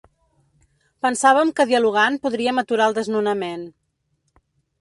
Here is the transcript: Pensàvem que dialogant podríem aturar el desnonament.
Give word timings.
Pensàvem 1.05 1.51
que 1.59 1.67
dialogant 1.73 2.17
podríem 2.25 2.63
aturar 2.65 2.91
el 2.93 2.99
desnonament. 3.01 3.69